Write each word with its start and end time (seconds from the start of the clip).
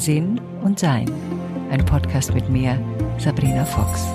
Sinn 0.00 0.40
und 0.62 0.78
Sein. 0.78 1.12
Ein 1.70 1.84
Podcast 1.84 2.32
mit 2.32 2.48
mir, 2.48 2.82
Sabrina 3.18 3.66
Fox. 3.66 4.06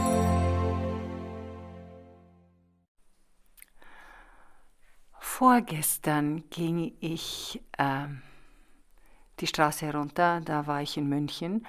Vorgestern 5.20 6.44
ging 6.50 6.94
ich 7.02 7.62
äh, 7.78 8.08
die 9.40 9.46
Straße 9.46 9.86
herunter, 9.86 10.42
da 10.42 10.66
war 10.66 10.82
ich 10.82 10.98
in 10.98 11.08
München 11.08 11.68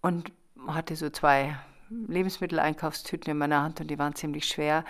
und 0.00 0.32
hatte 0.66 0.96
so 0.96 1.08
zwei 1.08 1.56
Lebensmitteleinkaufstüten 1.90 3.30
in 3.30 3.38
meiner 3.38 3.62
Hand 3.62 3.80
und 3.80 3.88
die 3.88 3.98
waren 4.00 4.16
ziemlich 4.16 4.48
schwer. 4.48 4.84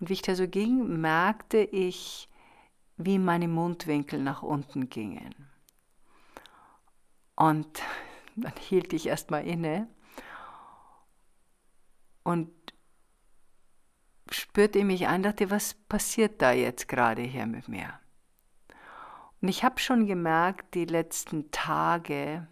Und 0.00 0.08
wie 0.08 0.14
ich 0.14 0.22
da 0.22 0.34
so 0.34 0.48
ging, 0.48 1.00
merkte 1.00 1.58
ich, 1.58 2.28
wie 2.96 3.20
meine 3.20 3.46
Mundwinkel 3.46 4.20
nach 4.20 4.42
unten 4.42 4.88
gingen. 4.88 5.51
Und 7.42 7.82
dann 8.36 8.52
hielt 8.56 8.92
ich 8.92 9.08
erstmal 9.08 9.44
inne 9.44 9.88
und 12.22 12.52
spürte 14.30 14.84
mich 14.84 15.08
ein, 15.08 15.24
dachte, 15.24 15.50
was 15.50 15.74
passiert 15.74 16.40
da 16.40 16.52
jetzt 16.52 16.86
gerade 16.86 17.22
hier 17.22 17.46
mit 17.46 17.66
mir? 17.66 17.98
Und 19.40 19.48
ich 19.48 19.64
habe 19.64 19.80
schon 19.80 20.06
gemerkt, 20.06 20.76
die 20.76 20.84
letzten 20.84 21.50
Tage, 21.50 22.46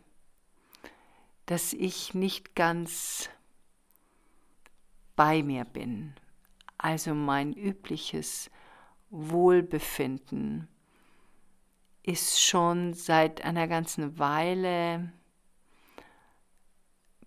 dass 1.47 1.73
ich 1.73 2.13
nicht 2.15 2.57
ganz 2.57 3.31
bei 5.15 5.45
mir 5.45 5.67
bin. 5.67 6.17
Also 6.79 7.15
mein 7.15 7.53
übliches 7.53 8.51
Wohlbefinden 9.11 10.67
ist 12.11 12.43
schon 12.43 12.93
seit 12.93 13.45
einer 13.45 13.69
ganzen 13.69 14.19
Weile 14.19 14.95
ein 14.95 15.13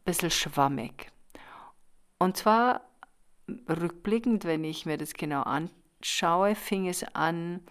bisschen 0.04 0.32
schwammig. 0.32 1.12
Und 2.20 2.36
zwar 2.38 2.82
rückblickend, 3.70 4.46
wenn 4.46 4.64
ich 4.64 4.86
mir 4.86 4.98
das 4.98 5.14
genau 5.14 5.44
anschaue, 5.44 6.56
fing 6.56 6.88
es 6.88 7.04
an, 7.16 7.62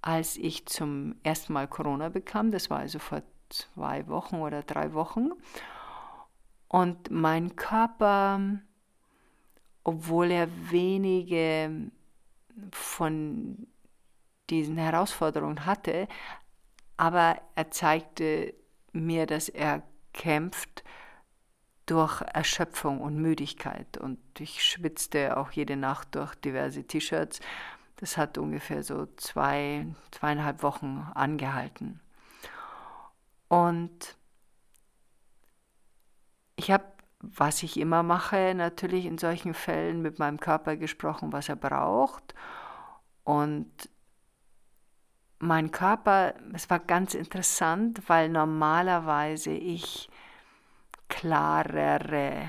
als 0.00 0.36
ich 0.36 0.66
zum 0.66 1.16
ersten 1.22 1.52
Mal 1.52 1.68
Corona 1.68 2.08
bekam. 2.08 2.50
Das 2.50 2.70
war 2.70 2.78
also 2.78 2.98
vor 2.98 3.22
zwei 3.50 4.06
Wochen 4.08 4.36
oder 4.36 4.62
drei 4.62 4.92
Wochen. 4.94 5.30
Und 6.68 7.10
mein 7.10 7.56
Körper, 7.56 8.40
obwohl 9.84 10.30
er 10.30 10.48
wenige 10.70 11.90
von 12.72 13.66
diesen 14.50 14.76
Herausforderungen 14.76 15.66
hatte, 15.66 16.08
aber 16.96 17.40
er 17.54 17.70
zeigte 17.70 18.54
mir, 18.92 19.26
dass 19.26 19.48
er 19.48 19.82
kämpft 20.12 20.82
durch 21.86 22.20
Erschöpfung 22.20 23.00
und 23.00 23.16
Müdigkeit. 23.16 23.96
Und 23.96 24.18
ich 24.38 24.62
schwitzte 24.62 25.36
auch 25.36 25.52
jede 25.52 25.76
Nacht 25.76 26.14
durch 26.14 26.34
diverse 26.34 26.84
T-Shirts. 26.84 27.40
Das 27.96 28.16
hat 28.16 28.36
ungefähr 28.36 28.82
so 28.82 29.06
zwei, 29.16 29.86
zweieinhalb 30.10 30.62
Wochen 30.62 31.06
angehalten. 31.14 32.00
Und 33.48 34.16
ich 36.56 36.70
habe, 36.70 36.84
was 37.20 37.62
ich 37.62 37.78
immer 37.78 38.02
mache, 38.02 38.54
natürlich 38.54 39.06
in 39.06 39.16
solchen 39.16 39.54
Fällen 39.54 40.02
mit 40.02 40.18
meinem 40.18 40.38
Körper 40.38 40.76
gesprochen, 40.76 41.32
was 41.32 41.48
er 41.48 41.56
braucht. 41.56 42.34
Und 43.24 43.70
mein 45.38 45.70
Körper, 45.70 46.34
es 46.52 46.68
war 46.68 46.80
ganz 46.80 47.14
interessant, 47.14 48.02
weil 48.08 48.28
normalerweise 48.28 49.50
ich 49.50 50.08
klarere 51.08 52.48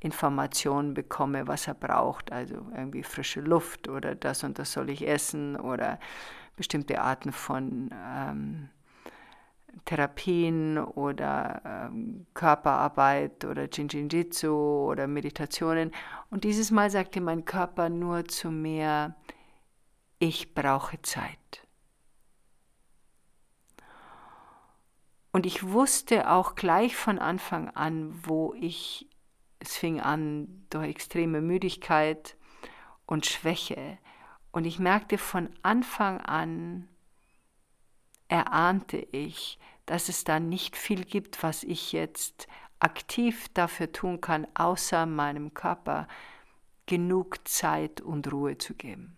Informationen 0.00 0.94
bekomme, 0.94 1.46
was 1.46 1.68
er 1.68 1.74
braucht. 1.74 2.32
Also 2.32 2.66
irgendwie 2.74 3.02
frische 3.02 3.40
Luft 3.40 3.88
oder 3.88 4.14
das 4.14 4.44
und 4.44 4.58
das 4.58 4.72
soll 4.72 4.90
ich 4.90 5.06
essen 5.06 5.56
oder 5.56 5.98
bestimmte 6.56 7.00
Arten 7.00 7.32
von 7.32 7.90
ähm, 7.92 8.68
Therapien 9.84 10.78
oder 10.78 11.62
ähm, 11.64 12.26
Körperarbeit 12.34 13.44
oder 13.44 13.68
Jinjinjitsu 13.70 14.52
oder 14.52 15.06
Meditationen. 15.06 15.92
Und 16.30 16.44
dieses 16.44 16.70
Mal 16.70 16.90
sagte 16.90 17.20
mein 17.20 17.44
Körper 17.44 17.88
nur 17.88 18.24
zu 18.26 18.50
mir, 18.50 19.14
ich 20.18 20.54
brauche 20.54 21.00
Zeit. 21.02 21.61
Und 25.32 25.46
ich 25.46 25.66
wusste 25.66 26.30
auch 26.30 26.54
gleich 26.54 26.94
von 26.94 27.18
Anfang 27.18 27.70
an, 27.70 28.14
wo 28.26 28.54
ich, 28.54 29.08
es 29.58 29.76
fing 29.76 30.00
an 30.00 30.66
durch 30.68 30.88
extreme 30.88 31.40
Müdigkeit 31.40 32.36
und 33.06 33.24
Schwäche. 33.24 33.98
Und 34.50 34.66
ich 34.66 34.78
merkte 34.78 35.16
von 35.16 35.48
Anfang 35.62 36.20
an, 36.20 36.88
erahnte 38.28 38.98
ich, 38.98 39.58
dass 39.86 40.10
es 40.10 40.24
da 40.24 40.38
nicht 40.38 40.76
viel 40.76 41.04
gibt, 41.04 41.42
was 41.42 41.64
ich 41.64 41.92
jetzt 41.92 42.46
aktiv 42.78 43.48
dafür 43.54 43.90
tun 43.90 44.20
kann, 44.20 44.46
außer 44.54 45.06
meinem 45.06 45.54
Körper 45.54 46.08
genug 46.86 47.48
Zeit 47.48 48.00
und 48.00 48.30
Ruhe 48.32 48.58
zu 48.58 48.74
geben. 48.74 49.16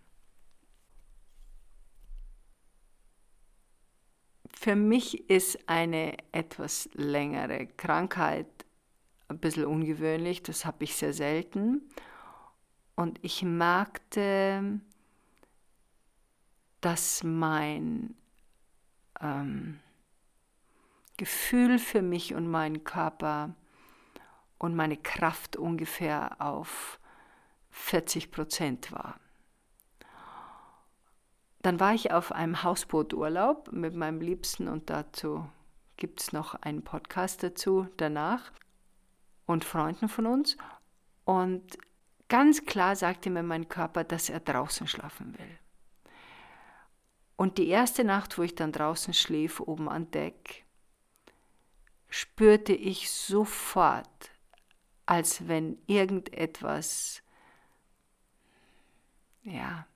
Für 4.53 4.75
mich 4.75 5.29
ist 5.29 5.67
eine 5.67 6.17
etwas 6.31 6.89
längere 6.93 7.67
Krankheit 7.67 8.47
ein 9.27 9.39
bisschen 9.39 9.65
ungewöhnlich, 9.65 10.43
das 10.43 10.65
habe 10.65 10.83
ich 10.83 10.95
sehr 10.95 11.13
selten. 11.13 11.81
Und 12.95 13.19
ich 13.23 13.43
merkte, 13.43 14.79
dass 16.81 17.23
mein 17.23 18.15
ähm, 19.19 19.79
Gefühl 21.17 21.79
für 21.79 22.01
mich 22.01 22.35
und 22.35 22.47
meinen 22.47 22.83
Körper 22.83 23.55
und 24.57 24.75
meine 24.75 24.97
Kraft 24.97 25.57
ungefähr 25.57 26.39
auf 26.39 26.99
40 27.71 28.31
Prozent 28.31 28.91
war. 28.91 29.19
Dann 31.65 31.79
war 31.79 31.95
ich 31.95 32.11
auf 32.11 32.31
einem 32.31 32.61
Hausbooturlaub 32.61 33.71
mit 33.71 33.95
meinem 33.95 34.21
Liebsten 34.21 34.67
und 34.67 34.91
dazu 34.91 35.49
gibt 35.97 36.21
es 36.21 36.31
noch 36.31 36.53
einen 36.53 36.83
Podcast 36.83 37.41
dazu 37.41 37.87
danach 37.97 38.51
und 39.47 39.65
Freunden 39.65 40.07
von 40.07 40.27
uns. 40.27 40.57
Und 41.23 41.79
ganz 42.29 42.65
klar 42.65 42.95
sagte 42.95 43.31
mir 43.31 43.41
mein 43.41 43.67
Körper, 43.67 44.03
dass 44.03 44.29
er 44.29 44.41
draußen 44.41 44.85
schlafen 44.85 45.35
will. 45.39 45.57
Und 47.35 47.57
die 47.57 47.69
erste 47.69 48.03
Nacht, 48.03 48.37
wo 48.37 48.43
ich 48.43 48.53
dann 48.53 48.71
draußen 48.71 49.15
schlief, 49.15 49.59
oben 49.59 49.89
an 49.89 50.11
Deck, 50.11 50.65
spürte 52.09 52.73
ich 52.73 53.09
sofort, 53.09 54.29
als 55.07 55.47
wenn 55.47 55.79
irgendetwas, 55.87 57.23
ja, 59.41 59.87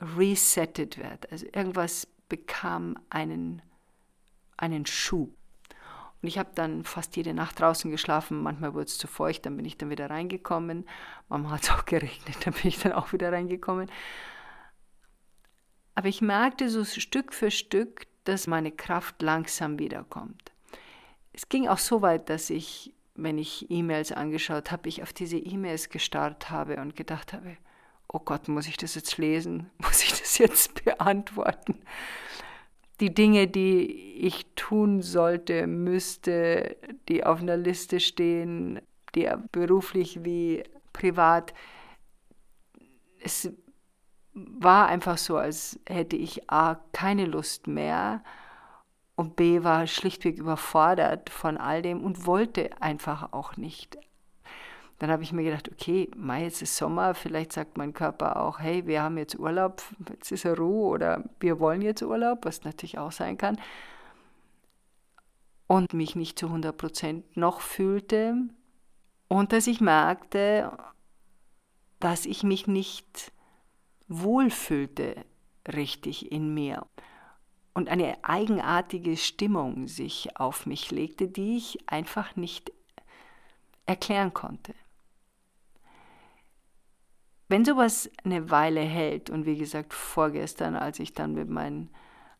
resettet 0.00 0.98
wird. 0.98 1.30
Also 1.30 1.46
irgendwas 1.46 2.06
bekam 2.28 2.96
einen, 3.10 3.62
einen 4.56 4.86
Schub. 4.86 5.30
Und 6.20 6.28
ich 6.28 6.38
habe 6.38 6.50
dann 6.54 6.84
fast 6.84 7.16
jede 7.16 7.32
Nacht 7.32 7.60
draußen 7.60 7.90
geschlafen. 7.90 8.42
Manchmal 8.42 8.74
wurde 8.74 8.86
es 8.86 8.98
zu 8.98 9.06
feucht, 9.06 9.46
dann 9.46 9.56
bin 9.56 9.64
ich 9.64 9.76
dann 9.76 9.90
wieder 9.90 10.10
reingekommen. 10.10 10.86
Manchmal 11.28 11.52
hat 11.52 11.62
es 11.62 11.70
auch 11.70 11.84
geregnet, 11.84 12.36
dann 12.44 12.54
bin 12.54 12.66
ich 12.66 12.78
dann 12.78 12.92
auch 12.92 13.12
wieder 13.12 13.32
reingekommen. 13.32 13.90
Aber 15.94 16.08
ich 16.08 16.20
merkte 16.20 16.68
so 16.68 16.84
Stück 16.84 17.32
für 17.32 17.50
Stück, 17.50 18.06
dass 18.24 18.46
meine 18.46 18.70
Kraft 18.70 19.22
langsam 19.22 19.78
wiederkommt. 19.78 20.52
Es 21.32 21.48
ging 21.48 21.68
auch 21.68 21.78
so 21.78 22.02
weit, 22.02 22.28
dass 22.28 22.50
ich, 22.50 22.94
wenn 23.14 23.38
ich 23.38 23.70
E-Mails 23.70 24.12
angeschaut 24.12 24.70
habe, 24.70 24.88
ich 24.88 25.02
auf 25.02 25.12
diese 25.12 25.38
E-Mails 25.38 25.88
gestarrt 25.88 26.50
habe 26.50 26.76
und 26.76 26.94
gedacht 26.94 27.32
habe, 27.32 27.56
oh 28.08 28.20
Gott, 28.20 28.48
muss 28.48 28.66
ich 28.66 28.76
das 28.76 28.94
jetzt 28.94 29.18
lesen? 29.18 29.70
Muss 29.78 30.02
ich 30.02 30.10
das 30.18 30.38
jetzt 30.38 30.84
beantworten? 30.84 31.80
Die 33.00 33.14
Dinge, 33.14 33.46
die 33.46 34.16
ich 34.16 34.46
tun 34.56 35.02
sollte, 35.02 35.66
müsste, 35.66 36.76
die 37.08 37.24
auf 37.24 37.40
einer 37.40 37.56
Liste 37.56 38.00
stehen, 38.00 38.80
die 39.14 39.30
beruflich 39.52 40.24
wie 40.24 40.64
privat, 40.92 41.54
es 43.20 43.52
war 44.32 44.86
einfach 44.88 45.18
so, 45.18 45.36
als 45.36 45.78
hätte 45.88 46.16
ich 46.16 46.50
A, 46.50 46.80
keine 46.92 47.26
Lust 47.26 47.66
mehr 47.66 48.22
und 49.14 49.36
B, 49.36 49.62
war 49.64 49.86
schlichtweg 49.86 50.38
überfordert 50.38 51.30
von 51.30 51.56
all 51.56 51.82
dem 51.82 52.02
und 52.02 52.26
wollte 52.26 52.70
einfach 52.80 53.32
auch 53.32 53.56
nicht 53.56 53.98
dann 54.98 55.10
habe 55.10 55.22
ich 55.22 55.32
mir 55.32 55.44
gedacht, 55.44 55.70
okay, 55.70 56.10
Mai, 56.16 56.44
jetzt 56.44 56.60
ist 56.62 56.76
Sommer, 56.76 57.14
vielleicht 57.14 57.52
sagt 57.52 57.78
mein 57.78 57.92
Körper 57.92 58.40
auch, 58.40 58.58
hey, 58.58 58.86
wir 58.86 59.02
haben 59.02 59.16
jetzt 59.18 59.38
Urlaub, 59.38 59.82
jetzt 60.10 60.32
ist 60.32 60.44
er 60.44 60.56
Ruhe 60.56 60.88
oder 60.88 61.24
wir 61.40 61.60
wollen 61.60 61.82
jetzt 61.82 62.02
Urlaub, 62.02 62.44
was 62.44 62.64
natürlich 62.64 62.98
auch 62.98 63.12
sein 63.12 63.38
kann. 63.38 63.58
und 65.68 65.92
mich 65.92 66.16
nicht 66.16 66.38
zu 66.38 66.46
100% 66.46 67.22
noch 67.34 67.60
fühlte 67.60 68.34
und 69.28 69.52
dass 69.52 69.68
ich 69.68 69.80
merkte, 69.80 70.72
dass 72.00 72.26
ich 72.26 72.42
mich 72.42 72.66
nicht 72.66 73.32
wohlfühlte 74.08 75.24
richtig 75.72 76.32
in 76.32 76.54
mir 76.54 76.86
und 77.74 77.88
eine 77.88 78.24
eigenartige 78.24 79.16
Stimmung 79.16 79.86
sich 79.86 80.36
auf 80.36 80.66
mich 80.66 80.90
legte, 80.90 81.28
die 81.28 81.58
ich 81.58 81.78
einfach 81.86 82.34
nicht 82.34 82.72
erklären 83.86 84.32
konnte. 84.32 84.74
Wenn 87.48 87.64
sowas 87.64 88.10
eine 88.24 88.50
Weile 88.50 88.80
hält, 88.80 89.30
und 89.30 89.46
wie 89.46 89.56
gesagt, 89.56 89.94
vorgestern, 89.94 90.76
als 90.76 90.98
ich 90.98 91.14
dann 91.14 91.32
mit 91.34 91.48
meinen 91.48 91.90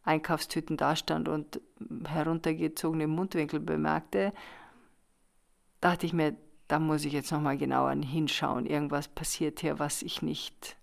Einkaufstüten 0.04 0.76
dastand 0.76 1.28
und 1.28 1.60
heruntergezogene 2.06 3.06
Mundwinkel 3.06 3.60
bemerkte, 3.60 4.32
dachte 5.80 6.06
ich 6.06 6.12
mir, 6.12 6.36
da 6.66 6.78
muss 6.78 7.06
ich 7.06 7.14
jetzt 7.14 7.32
nochmal 7.32 7.56
genauer 7.56 7.92
hinschauen. 7.92 8.66
Irgendwas 8.66 9.08
passiert 9.08 9.60
hier, 9.60 9.78
was 9.78 10.02
ich 10.02 10.20
nicht 10.20 10.76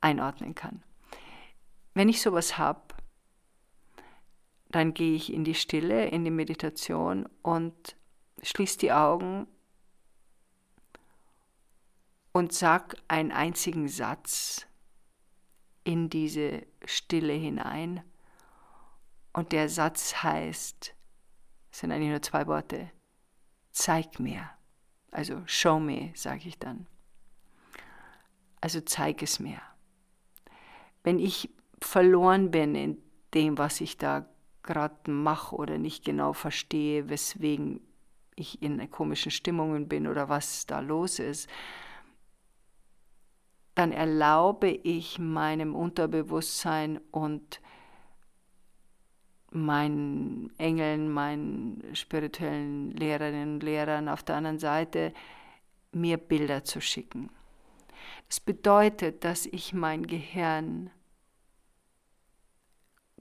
einordnen 0.00 0.54
kann. 0.54 0.82
Wenn 1.94 2.08
ich 2.08 2.22
sowas 2.22 2.56
habe, 2.56 2.80
dann 4.70 4.94
gehe 4.94 5.14
ich 5.14 5.32
in 5.32 5.44
die 5.44 5.54
Stille, 5.54 6.06
in 6.06 6.24
die 6.24 6.30
Meditation 6.30 7.28
und 7.42 7.96
schließe 8.42 8.78
die 8.78 8.92
Augen 8.92 9.46
und 12.32 12.52
sag 12.52 12.96
einen 13.08 13.30
einzigen 13.30 13.88
Satz 13.88 14.66
in 15.84 16.08
diese 16.08 16.66
Stille 16.84 17.34
hinein. 17.34 18.02
Und 19.32 19.52
der 19.52 19.68
Satz 19.68 20.22
heißt, 20.22 20.94
es 21.70 21.78
sind 21.78 21.92
eigentlich 21.92 22.10
nur 22.10 22.22
zwei 22.22 22.46
Worte, 22.46 22.90
zeig 23.70 24.18
mir. 24.18 24.50
Also 25.10 25.42
show 25.46 25.78
me, 25.78 26.12
sage 26.14 26.48
ich 26.48 26.58
dann. 26.58 26.86
Also 28.60 28.80
zeig 28.80 29.22
es 29.22 29.40
mir. 29.40 29.60
Wenn 31.02 31.18
ich 31.18 31.50
verloren 31.80 32.50
bin 32.50 32.74
in 32.74 33.02
dem, 33.34 33.58
was 33.58 33.80
ich 33.80 33.98
da 33.98 34.26
gerade 34.62 35.10
mache 35.10 35.56
oder 35.56 35.78
nicht 35.78 36.04
genau 36.04 36.32
verstehe, 36.32 37.08
weswegen 37.08 37.80
ich 38.36 38.62
in 38.62 38.90
komischen 38.90 39.30
Stimmungen 39.30 39.88
bin 39.88 40.06
oder 40.06 40.28
was 40.28 40.66
da 40.66 40.80
los 40.80 41.18
ist, 41.18 41.48
dann 43.74 43.92
erlaube 43.92 44.68
ich 44.68 45.18
meinem 45.18 45.74
Unterbewusstsein 45.74 47.00
und 47.10 47.60
meinen 49.50 50.52
Engeln, 50.58 51.10
meinen 51.10 51.94
spirituellen 51.94 52.90
Lehrerinnen 52.92 53.54
und 53.54 53.62
Lehrern 53.62 54.08
auf 54.08 54.22
der 54.22 54.36
anderen 54.36 54.58
Seite, 54.58 55.12
mir 55.92 56.16
Bilder 56.16 56.64
zu 56.64 56.80
schicken. 56.80 57.30
Das 58.28 58.40
bedeutet, 58.40 59.24
dass 59.24 59.46
ich 59.46 59.74
mein 59.74 60.06
Gehirn 60.06 60.90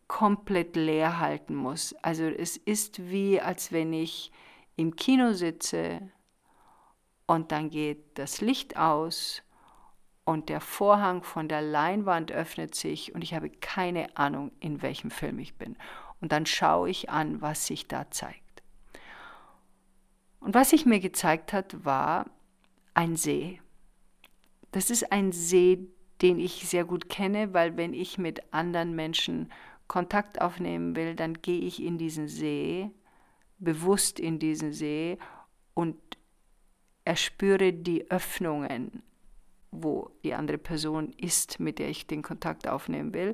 komplett 0.07 0.75
leer 0.75 1.19
halten 1.19 1.55
muss. 1.55 1.93
Also 2.01 2.23
es 2.23 2.57
ist 2.57 3.09
wie, 3.09 3.39
als 3.39 3.71
wenn 3.71 3.93
ich 3.93 4.31
im 4.75 4.95
Kino 4.95 5.33
sitze 5.33 6.11
und 7.27 7.51
dann 7.51 7.69
geht 7.69 8.17
das 8.17 8.41
Licht 8.41 8.77
aus 8.77 9.41
und 10.31 10.49
der 10.49 10.61
Vorhang 10.61 11.23
von 11.23 11.47
der 11.47 11.61
Leinwand 11.61 12.31
öffnet 12.31 12.73
sich 12.73 13.13
und 13.13 13.21
ich 13.21 13.33
habe 13.33 13.49
keine 13.49 14.15
Ahnung, 14.17 14.51
in 14.59 14.81
welchem 14.81 15.11
Film 15.11 15.39
ich 15.39 15.55
bin. 15.55 15.75
Und 16.21 16.31
dann 16.31 16.45
schaue 16.45 16.89
ich 16.89 17.09
an, 17.09 17.41
was 17.41 17.67
sich 17.67 17.87
da 17.87 18.09
zeigt. 18.11 18.63
Und 20.39 20.55
was 20.55 20.69
sich 20.69 20.85
mir 20.85 20.99
gezeigt 20.99 21.51
hat, 21.53 21.83
war 21.83 22.27
ein 22.93 23.15
See. 23.15 23.61
Das 24.71 24.89
ist 24.89 25.11
ein 25.11 25.31
See, 25.31 25.87
den 26.21 26.39
ich 26.39 26.67
sehr 26.67 26.85
gut 26.85 27.09
kenne, 27.09 27.53
weil 27.53 27.75
wenn 27.75 27.93
ich 27.93 28.17
mit 28.17 28.53
anderen 28.53 28.95
Menschen 28.95 29.51
Kontakt 29.87 30.39
aufnehmen 30.39 30.95
will, 30.95 31.15
dann 31.15 31.41
gehe 31.41 31.59
ich 31.59 31.83
in 31.83 31.97
diesen 31.97 32.27
See, 32.27 32.89
bewusst 33.59 34.19
in 34.19 34.39
diesen 34.39 34.71
See 34.71 35.17
und 35.73 35.97
erspüre 37.03 37.73
die 37.73 38.09
Öffnungen, 38.09 39.03
wo 39.71 40.11
die 40.23 40.33
andere 40.33 40.57
Person 40.57 41.11
ist, 41.17 41.59
mit 41.59 41.79
der 41.79 41.89
ich 41.89 42.05
den 42.05 42.21
Kontakt 42.21 42.67
aufnehmen 42.67 43.13
will. 43.13 43.33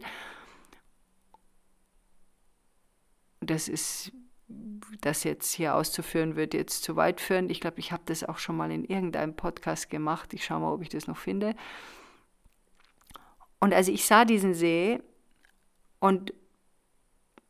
Das 3.42 3.68
ist, 3.68 4.12
das 5.01 5.24
jetzt 5.24 5.54
hier 5.54 5.75
auszuführen, 5.75 6.36
wird 6.36 6.54
jetzt 6.54 6.84
zu 6.84 6.95
weit 6.95 7.19
führen. 7.19 7.50
Ich 7.50 7.60
glaube, 7.60 7.80
ich 7.80 7.92
habe 7.92 8.04
das 8.06 8.24
auch 8.24 8.38
schon 8.38 8.56
mal 8.56 8.72
in 8.72 8.86
irgendeinem 8.86 9.36
Podcast 9.36 9.89
gemacht. 9.89 10.34
Ich 10.34 10.45
schaue 10.45 10.60
mal, 10.60 10.74
ob 10.74 10.81
ich 10.81 10.89
das 10.89 11.07
noch 11.07 11.18
finde. 11.18 11.56
Und 13.60 13.74
also 13.74 13.92
ich 13.92 14.06
sah 14.06 14.24
diesen 14.24 14.54
See 14.54 15.01
und 16.00 16.34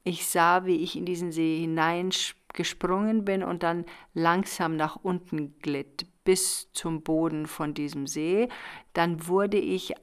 ich 0.03 0.27
sah, 0.27 0.65
wie 0.65 0.77
ich 0.77 0.95
in 0.95 1.05
diesen 1.05 1.33
See 1.33 1.59
hineingesprungen 1.59 3.25
bin 3.25 3.43
und 3.43 3.63
dann 3.63 3.85
langsam 4.13 4.77
nach 4.77 4.95
unten 4.95 5.59
glitt 5.59 6.05
bis 6.27 6.69
zum 6.73 7.03
Boden 7.03 7.47
von 7.47 7.73
diesem 7.73 8.05
See. 8.05 8.49
Dann 8.91 9.27
wurde 9.27 9.57
ich 9.57 9.93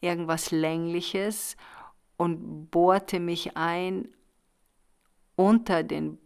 irgendwas 0.00 0.50
Längliches 0.50 1.58
und 2.16 2.70
bohrte 2.70 3.20
mich 3.20 3.54
ein 3.54 4.08
unter 5.36 5.82
den, 5.82 6.16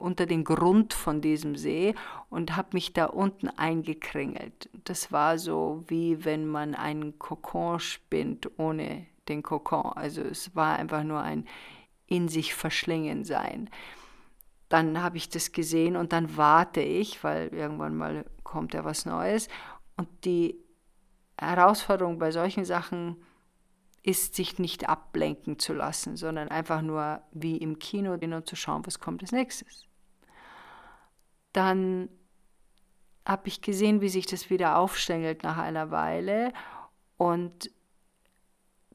unter 0.00 0.26
den 0.26 0.42
Grund 0.42 0.94
von 0.94 1.20
diesem 1.20 1.54
See 1.54 1.94
und 2.28 2.56
habe 2.56 2.70
mich 2.72 2.92
da 2.92 3.04
unten 3.04 3.50
eingekringelt. 3.50 4.68
Das 4.82 5.12
war 5.12 5.38
so, 5.38 5.84
wie 5.86 6.24
wenn 6.24 6.44
man 6.44 6.74
einen 6.74 7.20
Kokon 7.20 7.78
spinnt 7.78 8.50
ohne 8.58 9.06
den 9.28 9.44
Kokon. 9.44 9.92
Also 9.92 10.22
es 10.22 10.56
war 10.56 10.76
einfach 10.76 11.04
nur 11.04 11.20
ein 11.20 11.46
in 12.08 12.26
sich 12.26 12.52
verschlingen 12.52 13.24
sein. 13.24 13.70
Dann 14.74 15.00
habe 15.04 15.18
ich 15.18 15.28
das 15.28 15.52
gesehen 15.52 15.94
und 15.94 16.12
dann 16.12 16.36
warte 16.36 16.80
ich, 16.80 17.22
weil 17.22 17.46
irgendwann 17.54 17.96
mal 17.96 18.24
kommt 18.42 18.74
ja 18.74 18.84
was 18.84 19.06
Neues. 19.06 19.46
Und 19.96 20.08
die 20.24 20.58
Herausforderung 21.38 22.18
bei 22.18 22.32
solchen 22.32 22.64
Sachen 22.64 23.22
ist, 24.02 24.34
sich 24.34 24.58
nicht 24.58 24.88
ablenken 24.88 25.60
zu 25.60 25.74
lassen, 25.74 26.16
sondern 26.16 26.48
einfach 26.48 26.82
nur 26.82 27.22
wie 27.30 27.56
im 27.56 27.78
Kino 27.78 28.14
und 28.14 28.48
zu 28.48 28.56
schauen, 28.56 28.84
was 28.84 28.98
kommt 28.98 29.22
als 29.22 29.30
nächstes. 29.30 29.86
Dann 31.52 32.08
habe 33.24 33.46
ich 33.46 33.62
gesehen, 33.62 34.00
wie 34.00 34.08
sich 34.08 34.26
das 34.26 34.50
wieder 34.50 34.76
aufstängelt 34.76 35.44
nach 35.44 35.56
einer 35.56 35.92
Weile 35.92 36.52
und 37.16 37.70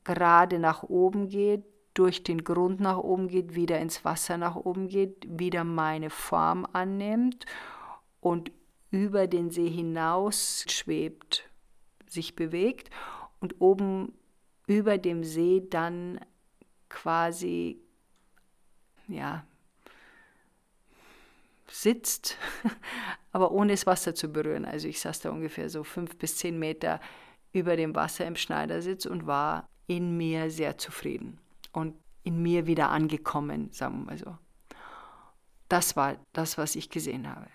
gerade 0.04 0.60
nach 0.60 0.84
oben 0.84 1.30
geht, 1.30 1.64
durch 2.00 2.24
den 2.24 2.46
Grund 2.46 2.80
nach 2.80 2.98
oben 2.98 3.28
geht, 3.28 3.56
wieder 3.56 3.78
ins 3.78 4.06
Wasser 4.06 4.38
nach 4.38 4.56
oben 4.56 4.88
geht, 4.88 5.28
wieder 5.28 5.66
meine 5.66 6.10
Form 6.10 6.66
annimmt 6.72 7.46
und 8.22 8.54
über 8.90 9.28
den 9.28 9.52
See 9.52 9.70
hinaus 9.70 10.64
schwebt, 10.70 11.50
sich 12.08 12.38
bewegt 12.38 12.90
und 13.42 13.60
oben 13.60 14.14
über 14.66 14.98
dem 14.98 15.26
See 15.26 15.62
dann 15.70 16.22
quasi 16.88 17.82
ja 19.10 19.44
sitzt, 21.68 22.38
aber 23.34 23.52
ohne 23.52 23.74
das 23.74 23.86
Wasser 23.86 24.16
zu 24.16 24.32
berühren. 24.32 24.64
Also 24.64 24.88
ich 24.88 25.02
saß 25.02 25.20
da 25.20 25.32
ungefähr 25.32 25.70
so 25.70 25.84
fünf 25.84 26.18
bis 26.18 26.38
zehn 26.38 26.58
Meter 26.58 27.02
über 27.52 27.76
dem 27.76 27.94
Wasser 27.94 28.26
im 28.26 28.38
Schneidersitz 28.38 29.06
und 29.06 29.28
war 29.28 29.68
in 29.88 30.16
mir 30.16 30.50
sehr 30.50 30.78
zufrieden 30.78 31.40
und 31.72 31.96
in 32.24 32.42
mir 32.42 32.68
wieder 32.68 32.90
angekommen, 32.90 33.72
sagen 33.72 34.00
wir 34.00 34.06
mal 34.06 34.18
so. 34.18 34.38
Das 35.68 35.96
war 35.96 36.18
das, 36.34 36.58
was 36.58 36.76
ich 36.76 36.90
gesehen 36.90 37.30
habe. 37.30 37.48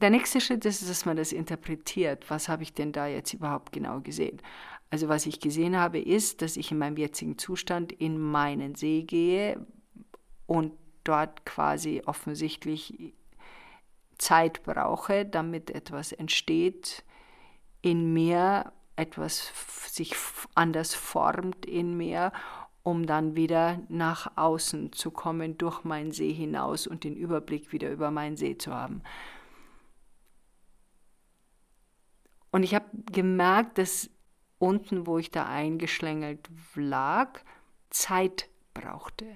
Der 0.00 0.10
nächste 0.10 0.40
Schritt 0.40 0.64
ist, 0.64 0.88
dass 0.88 1.04
man 1.04 1.16
das 1.16 1.32
interpretiert. 1.32 2.30
Was 2.30 2.48
habe 2.48 2.62
ich 2.62 2.72
denn 2.72 2.92
da 2.92 3.06
jetzt 3.06 3.34
überhaupt 3.34 3.72
genau 3.72 4.00
gesehen? 4.00 4.40
Also 4.88 5.08
was 5.08 5.26
ich 5.26 5.40
gesehen 5.40 5.76
habe, 5.76 6.00
ist, 6.00 6.40
dass 6.42 6.56
ich 6.56 6.72
in 6.72 6.78
meinem 6.78 6.96
jetzigen 6.96 7.36
Zustand 7.36 7.92
in 7.92 8.18
meinen 8.18 8.74
See 8.74 9.02
gehe 9.02 9.64
und 10.46 10.72
dort 11.04 11.44
quasi 11.44 12.02
offensichtlich 12.06 13.14
Zeit 14.18 14.62
brauche, 14.62 15.26
damit 15.26 15.70
etwas 15.70 16.12
entsteht 16.12 17.04
in 17.82 18.12
mir, 18.12 18.72
etwas 19.00 19.52
sich 19.86 20.14
anders 20.54 20.94
formt 20.94 21.66
in 21.66 21.96
mir, 21.96 22.32
um 22.82 23.06
dann 23.06 23.34
wieder 23.34 23.80
nach 23.88 24.36
außen 24.36 24.92
zu 24.92 25.10
kommen, 25.10 25.58
durch 25.58 25.84
meinen 25.84 26.12
See 26.12 26.32
hinaus 26.32 26.86
und 26.86 27.04
den 27.04 27.16
Überblick 27.16 27.72
wieder 27.72 27.90
über 27.90 28.10
meinen 28.10 28.36
See 28.36 28.56
zu 28.56 28.72
haben. 28.74 29.02
Und 32.50 32.62
ich 32.62 32.74
habe 32.74 32.86
gemerkt, 33.12 33.78
dass 33.78 34.10
unten, 34.58 35.06
wo 35.06 35.18
ich 35.18 35.30
da 35.30 35.46
eingeschlängelt 35.46 36.48
lag, 36.74 37.40
Zeit 37.90 38.48
brauchte. 38.74 39.26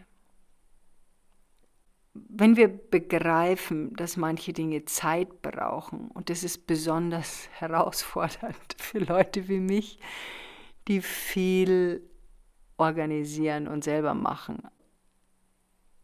Wenn 2.15 2.57
wir 2.57 2.69
begreifen, 2.69 3.93
dass 3.97 4.17
manche 4.17 4.53
Dinge 4.53 4.85
Zeit 4.85 5.43
brauchen, 5.43 6.09
und 6.13 6.31
das 6.31 6.45
ist 6.45 6.67
besonders 6.67 7.49
herausfordernd 7.59 8.77
für 8.79 9.01
Leute 9.01 9.49
wie 9.49 9.61
mich, 9.61 9.99
die 10.87 11.01
viel 11.01 12.03
organisieren 12.77 13.69
und 13.69 13.85
selber 13.85 14.15
machen. 14.15 14.63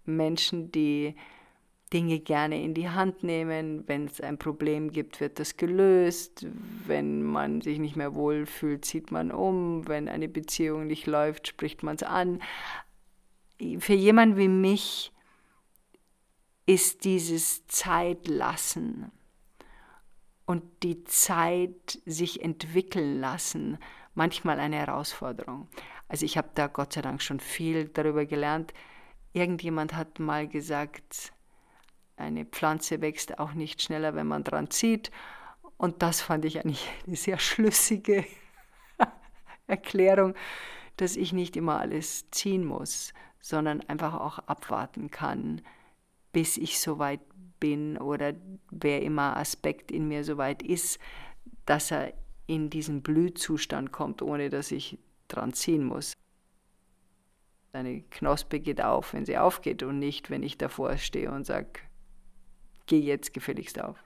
Menschen, 0.05 0.73
die 0.73 1.15
Dinge 1.93 2.21
gerne 2.21 2.63
in 2.63 2.75
die 2.75 2.89
Hand 2.89 3.23
nehmen. 3.25 3.85
Wenn 3.87 4.07
es 4.07 4.21
ein 4.21 4.39
Problem 4.39 4.91
gibt, 4.93 5.21
wird 5.21 5.39
das 5.39 5.57
gelöst. 5.57 6.47
Wenn 6.87 7.23
man 7.23 7.61
sich 7.61 7.79
nicht 7.79 7.97
mehr 7.97 8.15
wohlfühlt, 8.15 8.85
zieht 8.85 9.11
man 9.11 9.33
um. 9.33 9.87
Wenn 9.89 10.09
eine 10.09 10.29
Beziehung 10.29 10.87
nicht 10.87 11.07
läuft, 11.07 11.49
spricht 11.49 11.83
man 11.83 11.97
es 11.97 12.03
an. 12.03 12.41
Für 13.79 13.95
jemanden 13.95 14.37
wie 14.37 14.49
mich 14.49 15.13
ist 16.71 17.05
dieses 17.05 17.67
Zeitlassen 17.67 19.11
und 20.47 20.63
die 20.85 21.03
Zeit 21.03 21.99
sich 22.07 22.45
entwickeln 22.45 23.19
lassen 23.19 23.79
manchmal 24.15 24.61
eine 24.61 24.77
Herausforderung. 24.77 25.67
Also 26.07 26.25
ich 26.25 26.39
habe 26.39 26.51
da 26.55 26.69
Gott 26.69 26.93
sei 26.93 27.03
Dank 27.03 27.23
schon 27.23 27.41
viel 27.41 27.89
darüber 27.89 28.25
gelernt. 28.25 28.73
Irgendjemand 29.33 29.97
hat 29.97 30.21
mal 30.21 30.47
gesagt, 30.47 31.33
eine 32.17 32.45
Pflanze 32.45 33.01
wächst 33.01 33.41
auch 33.41 33.55
nicht 33.55 33.83
schneller, 33.83 34.15
wenn 34.15 34.29
man 34.29 34.45
dran 34.45 34.71
zieht. 34.71 35.11
Und 35.77 36.03
das 36.03 36.21
fand 36.21 36.45
ich 36.45 36.61
eigentlich 36.61 36.89
eine 37.05 37.17
sehr 37.17 37.41
schlüssige 37.41 38.25
Erklärung, 39.67 40.37
dass 40.99 41.17
ich 41.17 41.33
nicht 41.33 41.57
immer 41.57 41.81
alles 41.81 42.31
ziehen 42.31 42.65
muss, 42.65 43.13
sondern 43.41 43.81
einfach 43.89 44.15
auch 44.15 44.39
abwarten 44.39 45.11
kann, 45.11 45.63
bis 46.33 46.57
ich 46.57 46.81
soweit 46.81 47.21
bin 47.59 47.99
oder 47.99 48.35
wer 48.71 49.03
immer 49.03 49.37
Aspekt 49.37 49.91
in 49.91 50.09
mir 50.09 50.25
soweit 50.25 50.63
ist, 50.63 50.99
dass 51.67 51.91
er 51.91 52.15
in 52.47 52.71
diesen 52.71 53.03
Blühzustand 53.03 53.93
kommt, 53.93 54.23
ohne 54.23 54.51
dass 54.51 54.73
ich 54.73 54.99
dran 55.29 55.53
ziehen 55.53 55.85
muss. 55.85 56.15
Eine 57.73 58.03
Knospe 58.03 58.59
geht 58.59 58.81
auf, 58.81 59.13
wenn 59.15 59.25
sie 59.25 59.39
aufgeht 59.39 59.85
und 59.85 60.01
nicht, 60.01 60.31
wenn 60.31 60.43
ich 60.43 60.59
davor 60.59 60.97
stehe 60.97 61.31
und 61.31 61.47
sage, 61.47 61.69
geh 62.87 62.99
jetzt 62.99 63.33
gefälligst 63.33 63.81
auf. 63.81 64.03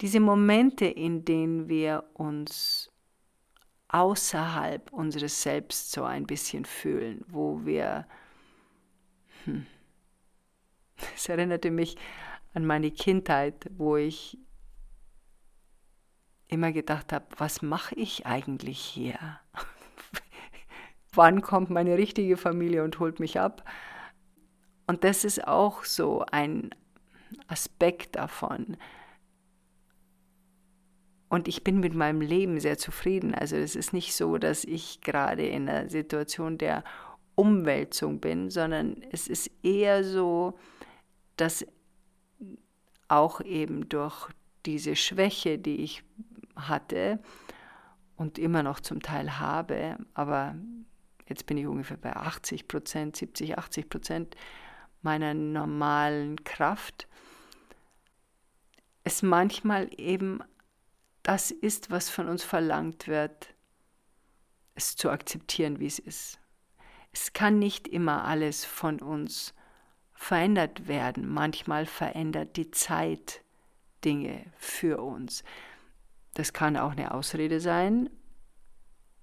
Diese 0.00 0.20
Momente, 0.20 0.86
in 0.86 1.24
denen 1.24 1.68
wir 1.68 2.04
uns 2.14 2.92
außerhalb 3.88 4.92
unseres 4.92 5.42
Selbst 5.42 5.90
so 5.92 6.04
ein 6.04 6.26
bisschen 6.26 6.64
fühlen, 6.64 7.24
wo 7.28 7.64
wir 7.64 8.06
hm, 9.44 9.66
es 11.14 11.28
erinnerte 11.28 11.70
mich 11.70 11.96
an 12.52 12.64
meine 12.64 12.90
Kindheit, 12.90 13.70
wo 13.76 13.96
ich 13.96 14.38
immer 16.48 16.72
gedacht 16.72 17.12
habe, 17.12 17.26
was 17.36 17.62
mache 17.62 17.94
ich 17.96 18.26
eigentlich 18.26 18.78
hier? 18.78 19.18
Wann 21.12 21.42
kommt 21.42 21.70
meine 21.70 21.96
richtige 21.96 22.36
Familie 22.36 22.84
und 22.84 22.98
holt 22.98 23.20
mich 23.20 23.40
ab? 23.40 23.68
Und 24.86 25.04
das 25.04 25.24
ist 25.24 25.46
auch 25.46 25.84
so 25.84 26.24
ein 26.30 26.70
Aspekt 27.48 28.16
davon. 28.16 28.76
Und 31.28 31.48
ich 31.48 31.64
bin 31.64 31.80
mit 31.80 31.94
meinem 31.94 32.20
Leben 32.20 32.60
sehr 32.60 32.78
zufrieden. 32.78 33.34
Also 33.34 33.56
es 33.56 33.74
ist 33.74 33.92
nicht 33.92 34.14
so, 34.14 34.38
dass 34.38 34.64
ich 34.64 35.00
gerade 35.00 35.46
in 35.46 35.68
einer 35.68 35.88
Situation 35.88 36.58
der 36.58 36.84
Umwälzung 37.34 38.20
bin, 38.20 38.50
sondern 38.50 39.02
es 39.10 39.26
ist 39.26 39.50
eher 39.62 40.04
so, 40.04 40.56
dass 41.36 41.66
auch 43.08 43.40
eben 43.40 43.88
durch 43.88 44.28
diese 44.66 44.96
Schwäche, 44.96 45.58
die 45.58 45.76
ich 45.76 46.02
hatte 46.56 47.20
und 48.16 48.38
immer 48.38 48.62
noch 48.62 48.80
zum 48.80 49.02
Teil 49.02 49.38
habe, 49.38 49.98
aber 50.14 50.54
jetzt 51.28 51.46
bin 51.46 51.58
ich 51.58 51.66
ungefähr 51.66 51.96
bei 51.96 52.14
80 52.14 52.68
Prozent, 52.68 53.16
70, 53.16 53.58
80 53.58 53.88
Prozent 53.88 54.36
meiner 55.02 55.34
normalen 55.34 56.42
Kraft, 56.44 57.08
es 59.02 59.22
manchmal 59.22 59.90
eben 59.98 60.40
das 61.22 61.50
ist, 61.50 61.90
was 61.90 62.10
von 62.10 62.28
uns 62.28 62.42
verlangt 62.42 63.06
wird, 63.06 63.54
es 64.74 64.96
zu 64.96 65.10
akzeptieren, 65.10 65.78
wie 65.80 65.86
es 65.86 65.98
ist. 65.98 66.38
Es 67.12 67.32
kann 67.32 67.58
nicht 67.58 67.86
immer 67.86 68.24
alles 68.24 68.64
von 68.64 69.00
uns 69.00 69.54
verändert 70.14 70.88
werden. 70.88 71.28
Manchmal 71.28 71.86
verändert 71.86 72.56
die 72.56 72.70
Zeit 72.70 73.42
Dinge 74.04 74.44
für 74.56 75.02
uns. 75.02 75.44
Das 76.34 76.52
kann 76.52 76.76
auch 76.76 76.92
eine 76.92 77.12
Ausrede 77.12 77.60
sein. 77.60 78.10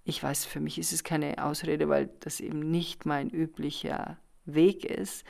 Ich 0.03 0.21
weiß, 0.21 0.45
für 0.45 0.59
mich 0.59 0.77
ist 0.77 0.93
es 0.93 1.03
keine 1.03 1.43
Ausrede, 1.43 1.87
weil 1.89 2.07
das 2.19 2.39
eben 2.39 2.59
nicht 2.59 3.05
mein 3.05 3.29
üblicher 3.29 4.17
Weg 4.45 4.85
ist. 4.85 5.23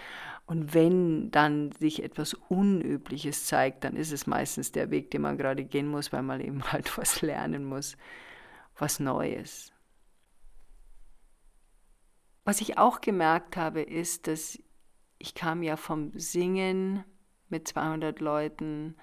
Und 0.45 0.73
wenn 0.73 1.31
dann 1.31 1.71
sich 1.73 2.03
etwas 2.03 2.33
Unübliches 2.33 3.45
zeigt, 3.45 3.83
dann 3.83 3.95
ist 3.95 4.11
es 4.11 4.27
meistens 4.27 4.71
der 4.71 4.89
Weg, 4.89 5.11
den 5.11 5.21
man 5.21 5.37
gerade 5.37 5.65
gehen 5.65 5.87
muss, 5.87 6.11
weil 6.13 6.23
man 6.23 6.41
eben 6.41 6.63
halt 6.71 6.97
was 6.97 7.21
lernen 7.21 7.65
muss, 7.65 7.97
was 8.77 8.99
Neues. 8.99 9.73
Was 12.43 12.61
ich 12.61 12.77
auch 12.77 13.01
gemerkt 13.01 13.55
habe, 13.55 13.81
ist, 13.81 14.27
dass 14.27 14.57
ich 15.21 15.35
kam 15.35 15.61
ja 15.61 15.77
vom 15.77 16.11
Singen 16.17 17.03
mit 17.49 17.67
200 17.67 18.19
Leuten 18.19 18.95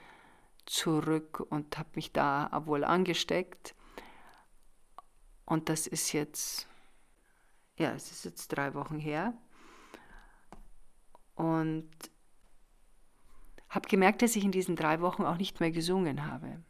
zurück 0.66 1.40
und 1.48 1.78
habe 1.78 1.90
mich 1.94 2.12
da 2.12 2.50
wohl 2.66 2.82
angesteckt. 2.82 3.76
Und 5.44 5.68
das 5.68 5.87
ist 5.87 6.12
jetzt, 6.12 6.66
ja, 7.78 7.92
es 7.92 8.10
ist 8.10 8.25
jetzt 8.25 8.48
drei 8.48 8.75
Wochen 8.75 8.98
her. 8.98 9.32
Und 11.37 11.88
habe 13.68 13.88
gemerkt, 13.88 14.22
dass 14.22 14.34
ich 14.34 14.44
in 14.44 14.50
diesen 14.50 14.75
drei 14.75 15.00
Wochen 15.00 15.22
auch 15.22 15.37
nicht 15.37 15.60
mehr 15.60 15.70
gesungen 15.70 16.26
habe. 16.26 16.62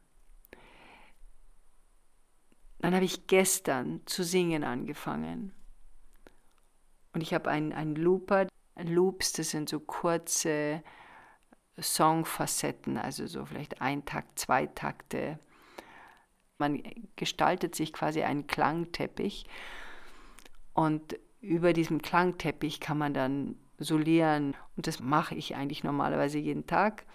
Dann 2.81 2.95
habe 2.95 3.07
ich 3.07 3.27
gestern 3.27 4.03
zu 4.07 4.23
singen 4.23 4.63
angefangen. 4.63 5.55
Und 7.15 7.23
ich 7.23 7.33
habe 7.33 7.51
einen, 7.51 7.73
einen 7.73 7.97
Looper, 7.97 8.47
Loops, 8.83 9.33
das 9.33 9.51
sind 9.51 9.69
so 9.69 9.81
kurze 9.81 10.83
Songfacetten, 11.81 12.97
also 12.97 13.27
so 13.27 13.45
vielleicht 13.45 13.81
ein 13.81 14.05
Takt, 14.05 14.39
zwei 14.39 14.67
Takte. 14.67 15.39
Man 16.59 16.83
gestaltet 17.17 17.75
sich 17.75 17.93
quasi 17.93 18.23
einen 18.23 18.47
Klangteppich 18.47 19.47
und 20.75 21.19
über 21.41 21.73
diesem 21.73 22.03
Klangteppich 22.03 22.81
kann 22.81 22.99
man 22.99 23.15
dann 23.15 23.57
solieren 23.79 24.57
und 24.77 24.87
das 24.87 25.01
mache 25.01 25.35
ich 25.35 25.55
eigentlich 25.55 25.85
normalerweise 25.85 26.39
jeden 26.39 26.67
Tag. 26.67 27.07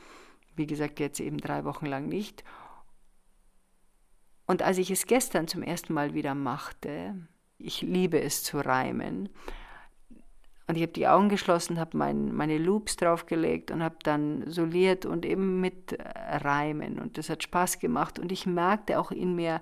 Wie 0.56 0.66
gesagt, 0.66 1.00
jetzt 1.00 1.20
eben 1.20 1.38
drei 1.38 1.66
Wochen 1.66 1.86
lang 1.86 2.08
nicht. 2.08 2.44
Und 4.46 4.62
als 4.62 4.78
ich 4.78 4.92
es 4.92 5.08
gestern 5.08 5.48
zum 5.48 5.64
ersten 5.64 5.94
Mal 5.94 6.14
wieder 6.14 6.36
machte, 6.36 7.28
ich 7.58 7.82
liebe 7.82 8.22
es 8.22 8.44
zu 8.44 8.60
reimen, 8.60 9.30
und 10.68 10.76
ich 10.76 10.82
habe 10.82 10.94
die 10.94 11.08
Augen 11.08 11.28
geschlossen, 11.28 11.80
habe 11.80 11.98
mein, 11.98 12.34
meine 12.34 12.58
Loops 12.58 12.96
draufgelegt 12.96 13.70
und 13.70 13.84
habe 13.84 13.98
dann 14.04 14.50
soliert 14.50 15.06
und 15.06 15.26
eben 15.26 15.60
mit 15.60 15.98
Reimen. 16.00 17.00
Und 17.00 17.18
das 17.18 17.30
hat 17.30 17.44
Spaß 17.44 17.80
gemacht. 17.80 18.18
Und 18.18 18.32
ich 18.32 18.46
merkte 18.46 18.98
auch 18.98 19.12
in 19.12 19.36
mir, 19.36 19.62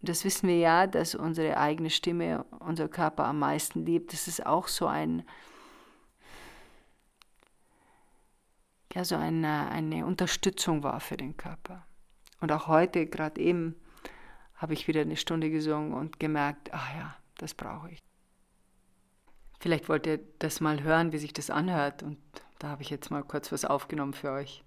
das 0.00 0.24
wissen 0.24 0.48
wir 0.48 0.58
ja, 0.58 0.86
dass 0.86 1.16
unsere 1.16 1.56
eigene 1.56 1.90
Stimme 1.90 2.44
unser 2.60 2.88
Körper 2.88 3.24
am 3.24 3.40
meisten 3.40 3.84
liebt. 3.84 4.12
Das 4.12 4.28
ist 4.28 4.46
auch 4.46 4.68
so 4.68 4.86
ein, 4.86 5.24
ja, 8.94 9.04
so 9.04 9.16
eine, 9.16 9.68
eine 9.70 10.06
Unterstützung 10.06 10.84
war 10.84 11.00
für 11.00 11.16
den 11.16 11.36
Körper. 11.36 11.84
Und 12.40 12.52
auch 12.52 12.68
heute, 12.68 13.06
gerade 13.06 13.40
eben, 13.40 13.74
habe 14.54 14.74
ich 14.74 14.86
wieder 14.86 15.00
eine 15.00 15.16
Stunde 15.16 15.50
gesungen 15.50 15.92
und 15.92 16.20
gemerkt, 16.20 16.72
ach 16.72 16.94
ja, 16.94 17.16
das 17.38 17.54
brauche 17.54 17.90
ich. 17.90 18.07
Vielleicht 19.60 19.88
wollt 19.88 20.06
ihr 20.06 20.20
das 20.38 20.60
mal 20.60 20.82
hören, 20.82 21.12
wie 21.12 21.18
sich 21.18 21.32
das 21.32 21.50
anhört. 21.50 22.02
Und 22.02 22.18
da 22.58 22.68
habe 22.68 22.82
ich 22.82 22.90
jetzt 22.90 23.10
mal 23.10 23.22
kurz 23.22 23.50
was 23.50 23.64
aufgenommen 23.64 24.14
für 24.14 24.30
euch. 24.30 24.62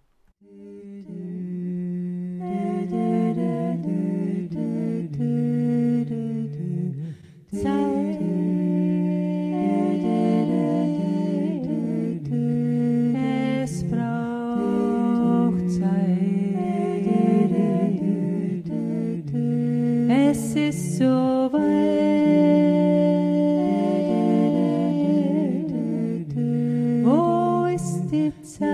time. 28.32 28.71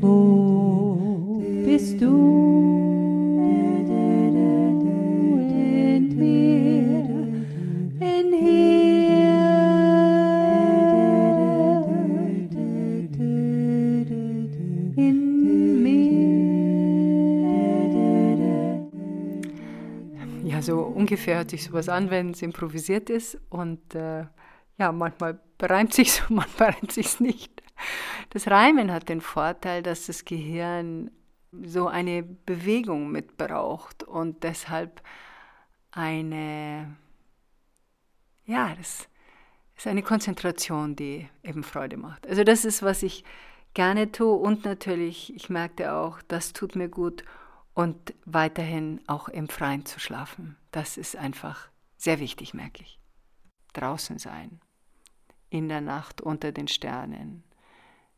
Wo 0.00 1.42
bist 1.66 2.00
du 2.00 2.29
ungefähr 21.20 21.36
hört 21.36 21.50
sich 21.50 21.64
sowas 21.64 21.90
an, 21.90 22.08
wenn 22.08 22.30
es 22.30 22.40
improvisiert 22.40 23.10
ist. 23.10 23.38
Und 23.50 23.94
äh, 23.94 24.24
ja, 24.78 24.92
manchmal 24.92 25.38
reimt 25.60 25.92
sich 25.92 26.22
manchmal 26.30 26.70
reimt 26.70 26.92
sich 26.92 27.20
nicht. 27.20 27.62
Das 28.30 28.48
Reimen 28.48 28.90
hat 28.90 29.08
den 29.08 29.20
Vorteil, 29.20 29.82
dass 29.82 30.06
das 30.06 30.24
Gehirn 30.24 31.10
so 31.62 31.88
eine 31.88 32.22
Bewegung 32.22 33.10
mitbraucht 33.10 34.02
und 34.02 34.44
deshalb 34.44 35.02
eine, 35.90 36.96
ja, 38.46 38.74
das 38.76 39.08
ist 39.76 39.86
eine 39.86 40.02
Konzentration, 40.02 40.94
die 40.96 41.28
eben 41.42 41.64
Freude 41.64 41.96
macht. 41.96 42.26
Also 42.26 42.44
das 42.44 42.64
ist, 42.64 42.82
was 42.82 43.02
ich 43.02 43.24
gerne 43.74 44.12
tue 44.12 44.32
und 44.34 44.64
natürlich, 44.64 45.34
ich 45.34 45.50
merkte 45.50 45.92
auch, 45.94 46.22
das 46.28 46.52
tut 46.52 46.76
mir 46.76 46.88
gut 46.88 47.24
und 47.74 48.14
weiterhin 48.24 49.00
auch 49.06 49.28
im 49.28 49.48
Freien 49.48 49.84
zu 49.84 49.98
schlafen. 49.98 50.56
Das 50.70 50.96
ist 50.96 51.16
einfach 51.16 51.70
sehr 51.96 52.20
wichtig, 52.20 52.54
merke 52.54 52.82
ich. 52.82 52.98
Draußen 53.72 54.18
sein, 54.18 54.60
in 55.48 55.68
der 55.68 55.80
Nacht 55.80 56.20
unter 56.20 56.52
den 56.52 56.68
Sternen, 56.68 57.44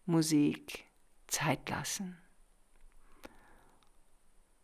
Musik, 0.06 0.84
Zeit 1.26 1.68
lassen. 1.68 2.18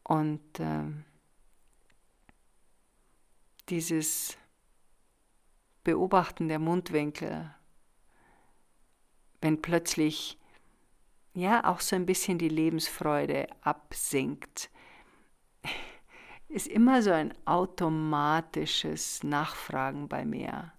Und 0.02 0.40
ähm, 0.58 1.04
dieses 3.68 4.38
Beobachten 5.84 6.48
der 6.48 6.58
Mundwinkel, 6.58 7.54
wenn 9.40 9.62
plötzlich 9.62 10.38
ja 11.34 11.64
auch 11.64 11.80
so 11.80 11.96
ein 11.96 12.06
bisschen 12.06 12.38
die 12.38 12.48
Lebensfreude 12.48 13.46
absinkt, 13.62 14.70
ist 16.48 16.66
immer 16.66 17.02
so 17.02 17.12
ein 17.12 17.34
automatisches 17.44 19.22
Nachfragen 19.22 20.08
bei 20.08 20.24
mir. 20.24 20.72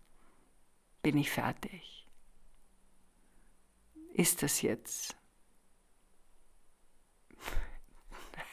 Bin 1.01 1.17
ich 1.17 1.29
fertig? 1.29 2.07
Ist 4.13 4.43
das 4.43 4.61
jetzt? 4.61 5.15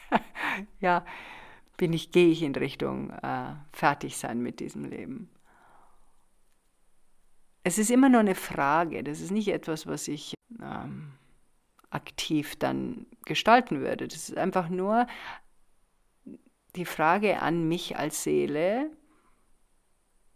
ja, 0.79 1.03
bin 1.75 1.91
ich, 1.93 2.11
gehe 2.11 2.29
ich 2.29 2.43
in 2.43 2.55
Richtung 2.55 3.09
äh, 3.09 3.55
fertig 3.73 4.17
sein 4.17 4.41
mit 4.41 4.59
diesem 4.59 4.85
Leben. 4.85 5.29
Es 7.63 7.77
ist 7.77 7.91
immer 7.91 8.07
nur 8.07 8.21
eine 8.21 8.35
Frage, 8.35 9.03
das 9.03 9.19
ist 9.19 9.31
nicht 9.31 9.49
etwas, 9.49 9.87
was 9.87 10.07
ich 10.07 10.35
ähm, 10.61 11.11
aktiv 11.89 12.55
dann 12.55 13.05
gestalten 13.25 13.81
würde. 13.81 14.07
Das 14.07 14.29
ist 14.29 14.37
einfach 14.37 14.69
nur 14.69 15.05
die 16.77 16.85
Frage 16.85 17.41
an 17.41 17.67
mich 17.67 17.97
als 17.97 18.23
Seele, 18.23 18.91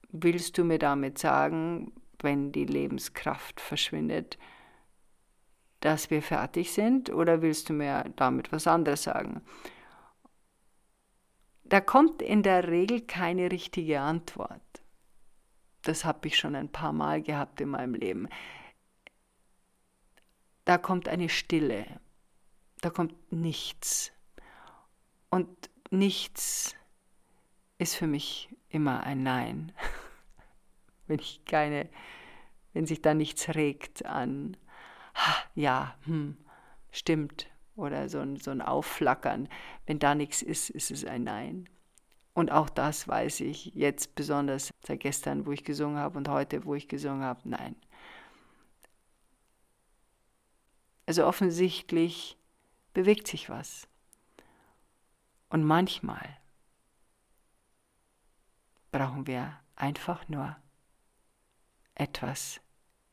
willst 0.09 0.57
du 0.57 0.63
mir 0.63 0.79
damit 0.79 1.17
sagen, 1.17 1.93
wenn 2.19 2.51
die 2.51 2.65
Lebenskraft 2.65 3.61
verschwindet, 3.61 4.37
dass 5.79 6.09
wir 6.09 6.21
fertig 6.21 6.71
sind 6.71 7.09
oder 7.09 7.41
willst 7.41 7.69
du 7.69 7.73
mir 7.73 8.05
damit 8.15 8.51
was 8.51 8.67
anderes 8.67 9.03
sagen? 9.03 9.41
Da 11.63 11.79
kommt 11.79 12.21
in 12.21 12.43
der 12.43 12.67
Regel 12.67 13.01
keine 13.01 13.51
richtige 13.51 14.01
Antwort. 14.01 14.61
Das 15.83 16.05
habe 16.05 16.27
ich 16.27 16.37
schon 16.37 16.55
ein 16.55 16.71
paar 16.71 16.93
Mal 16.93 17.21
gehabt 17.21 17.61
in 17.61 17.69
meinem 17.69 17.95
Leben. 17.95 18.27
Da 20.65 20.77
kommt 20.77 21.07
eine 21.07 21.29
Stille, 21.29 21.99
da 22.81 22.89
kommt 22.89 23.31
nichts. 23.31 24.11
Und 25.29 25.70
nichts 25.91 26.75
ist 27.77 27.95
für 27.95 28.07
mich 28.07 28.49
immer 28.69 29.03
ein 29.03 29.23
Nein. 29.23 29.71
wenn 31.07 31.19
ich 31.19 31.45
keine, 31.45 31.89
wenn 32.73 32.85
sich 32.85 33.01
da 33.01 33.13
nichts 33.13 33.49
regt 33.55 34.05
an, 34.05 34.57
ja, 35.55 35.95
hm, 36.05 36.37
stimmt, 36.91 37.47
oder 37.75 38.09
so 38.09 38.19
ein, 38.19 38.37
so 38.37 38.51
ein 38.51 38.61
Aufflackern. 38.61 39.49
Wenn 39.85 39.99
da 39.99 40.15
nichts 40.15 40.41
ist, 40.41 40.69
ist 40.69 40.91
es 40.91 41.05
ein 41.05 41.23
Nein. 41.23 41.69
Und 42.33 42.51
auch 42.51 42.69
das 42.69 43.07
weiß 43.07 43.41
ich 43.41 43.65
jetzt 43.75 44.15
besonders 44.15 44.71
seit 44.85 45.01
gestern, 45.01 45.45
wo 45.45 45.51
ich 45.51 45.63
gesungen 45.63 45.97
habe 45.97 46.17
und 46.17 46.29
heute, 46.29 46.65
wo 46.65 46.75
ich 46.75 46.87
gesungen 46.87 47.23
habe, 47.23 47.41
nein. 47.43 47.75
Also 51.05 51.25
offensichtlich 51.25 52.37
bewegt 52.93 53.27
sich 53.27 53.49
was. 53.49 53.87
Und 55.51 55.65
manchmal 55.65 56.37
brauchen 58.89 59.27
wir 59.27 59.59
einfach 59.75 60.29
nur 60.29 60.55
etwas 61.93 62.61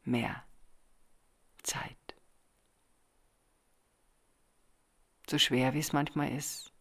mehr 0.05 0.45
Zeit. 1.65 1.97
So 5.29 5.37
schwer 5.37 5.75
wie 5.75 5.81
es 5.81 5.93
manchmal 5.93 6.31
ist, 6.31 6.73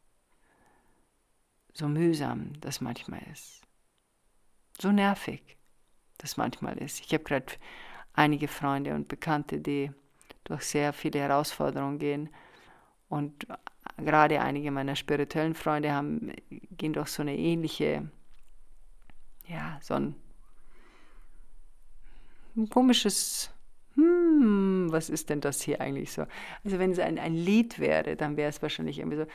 so 1.74 1.88
mühsam 1.88 2.54
das 2.62 2.80
manchmal 2.80 3.24
ist, 3.32 3.64
so 4.80 4.92
nervig 4.92 5.58
das 6.20 6.38
manchmal 6.38 6.78
ist. 6.78 7.00
Ich 7.00 7.12
habe 7.14 7.24
gerade 7.24 7.54
einige 8.14 8.48
Freunde 8.48 8.94
und 8.94 9.08
Bekannte, 9.08 9.60
die 9.60 9.92
durch 10.44 10.62
sehr 10.66 10.94
viele 10.94 11.20
Herausforderungen 11.20 11.98
gehen 11.98 12.30
und 13.10 13.48
gerade 13.98 14.42
einige 14.42 14.72
meiner 14.72 14.96
spirituellen 14.96 15.56
Freunde 15.56 15.92
haben, 15.94 16.34
gehen 16.50 16.94
durch 16.94 17.10
so 17.10 17.22
eine 17.22 17.38
ähnliche, 17.38 18.10
ja, 19.48 19.80
so 19.82 19.96
ein, 19.96 20.16
ein 22.56 22.70
komisches, 22.70 23.52
hm, 23.96 24.88
was 24.92 25.10
ist 25.10 25.30
denn 25.30 25.42
das 25.42 25.62
hier 25.62 25.82
eigentlich 25.82 26.12
so? 26.12 26.26
Also 26.64 26.80
wenn 26.80 26.92
es 26.92 27.00
ein, 27.00 27.18
ein 27.18 27.34
Lied 27.34 27.80
wäre, 27.80 28.16
dann 28.16 28.38
wäre 28.38 28.50
es 28.50 28.62
wahrscheinlich 28.62 29.00
irgendwie 29.00 29.18
so, 29.18 29.26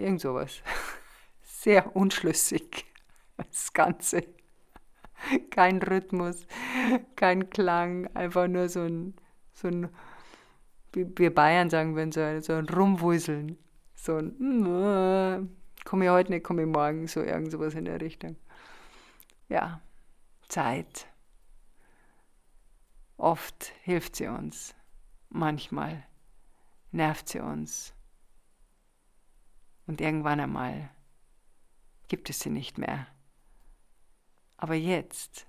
irgend 0.00 0.20
sowas. 0.20 0.62
Sehr 1.42 1.94
unschlüssig, 1.96 2.86
das 3.36 3.72
Ganze. 3.72 4.24
Kein 5.50 5.82
Rhythmus, 5.82 6.46
kein 7.16 7.50
Klang, 7.50 8.06
einfach 8.14 8.46
nur 8.46 8.68
so 8.68 8.82
ein, 8.82 9.14
so 9.52 9.66
ein 9.66 9.88
wir 10.92 11.34
Bayern 11.34 11.70
sagen 11.70 11.94
würden, 11.96 12.12
so 12.12 12.40
so 12.40 12.54
ein 12.54 12.68
Rumwuseln. 12.68 13.58
So 13.94 14.16
ein, 14.16 15.48
komme 15.84 16.04
ich 16.04 16.10
heute 16.10 16.32
nicht, 16.32 16.44
komme 16.44 16.62
ich 16.62 16.68
morgen, 16.68 17.06
so 17.08 17.20
irgend 17.20 17.50
sowas 17.50 17.74
in 17.74 17.84
der 17.84 18.00
Richtung. 18.00 18.36
Ja, 19.48 19.80
Zeit. 20.48 21.06
Oft 23.16 23.72
hilft 23.82 24.16
sie 24.16 24.28
uns, 24.28 24.74
manchmal 25.28 26.04
nervt 26.92 27.28
sie 27.28 27.40
uns. 27.40 27.92
Und 29.86 30.00
irgendwann 30.00 30.38
einmal 30.38 30.90
gibt 32.06 32.30
es 32.30 32.40
sie 32.40 32.50
nicht 32.50 32.78
mehr. 32.78 33.06
Aber 34.56 34.74
jetzt 34.74 35.46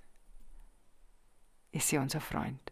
ist 1.72 1.90
sie 1.90 1.98
unser 1.98 2.22
Freund. 2.22 2.72